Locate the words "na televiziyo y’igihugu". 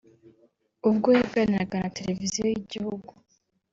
1.83-3.11